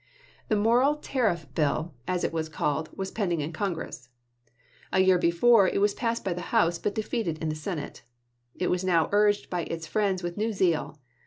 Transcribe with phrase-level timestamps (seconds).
[0.47, 4.09] The Morrill Tariff Bill, as it was called, was pending in Congress.
[4.91, 8.01] A year before it was passed by the House, but defeated in the Senate.
[8.55, 10.97] It was now urged by its friends with new zeal.